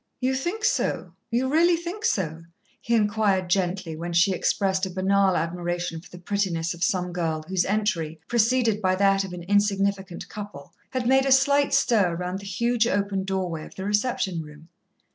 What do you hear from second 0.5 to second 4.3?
so, you really think so?" he inquired gently, when